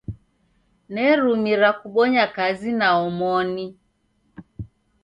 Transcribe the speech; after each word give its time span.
Nerumira 0.93 1.69
kubonya 1.79 2.23
kazi 2.35 2.69
na 2.79 2.87
omoni. 3.05 3.65